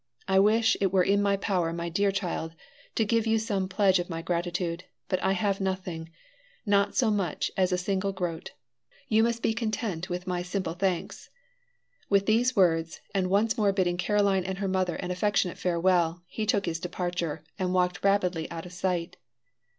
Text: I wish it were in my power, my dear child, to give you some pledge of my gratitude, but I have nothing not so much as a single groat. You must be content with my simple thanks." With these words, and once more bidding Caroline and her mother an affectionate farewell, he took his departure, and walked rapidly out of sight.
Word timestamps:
I 0.27 0.39
wish 0.39 0.75
it 0.81 0.91
were 0.91 1.03
in 1.03 1.21
my 1.21 1.37
power, 1.37 1.71
my 1.71 1.87
dear 1.87 2.11
child, 2.11 2.55
to 2.95 3.05
give 3.05 3.27
you 3.27 3.37
some 3.37 3.69
pledge 3.69 3.99
of 3.99 4.09
my 4.09 4.23
gratitude, 4.23 4.85
but 5.07 5.21
I 5.21 5.33
have 5.33 5.61
nothing 5.61 6.09
not 6.65 6.95
so 6.95 7.11
much 7.11 7.51
as 7.55 7.71
a 7.71 7.77
single 7.77 8.11
groat. 8.11 8.53
You 9.09 9.21
must 9.21 9.43
be 9.43 9.53
content 9.53 10.09
with 10.09 10.25
my 10.25 10.41
simple 10.41 10.73
thanks." 10.73 11.29
With 12.09 12.25
these 12.25 12.55
words, 12.55 12.99
and 13.13 13.29
once 13.29 13.59
more 13.59 13.71
bidding 13.71 13.97
Caroline 13.97 14.43
and 14.43 14.57
her 14.57 14.67
mother 14.67 14.95
an 14.95 15.11
affectionate 15.11 15.59
farewell, 15.59 16.23
he 16.25 16.47
took 16.47 16.65
his 16.65 16.79
departure, 16.79 17.43
and 17.59 17.71
walked 17.71 18.03
rapidly 18.03 18.49
out 18.49 18.65
of 18.65 18.73
sight. 18.73 19.17